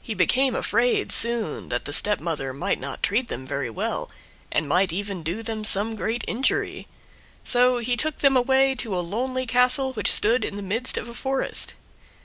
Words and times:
He 0.00 0.14
became 0.14 0.54
afraid, 0.54 1.10
soon, 1.10 1.70
that 1.70 1.86
the 1.86 1.92
stepmother 1.92 2.52
might 2.52 2.78
not 2.78 3.02
treat 3.02 3.26
them 3.26 3.44
very 3.44 3.68
well, 3.68 4.08
and 4.52 4.68
might 4.68 4.92
even 4.92 5.24
do 5.24 5.42
them 5.42 5.64
some 5.64 5.96
great 5.96 6.22
injury, 6.28 6.86
so 7.42 7.78
he 7.78 7.96
took 7.96 8.18
them 8.20 8.36
away 8.36 8.76
to 8.76 8.96
a 8.96 9.00
lonely 9.02 9.44
castle 9.44 9.92
which 9.92 10.12
stood 10.12 10.44
in 10.44 10.54
the 10.54 10.62
midst 10.62 10.96
of 10.96 11.08
a 11.08 11.14
forest. 11.14 11.74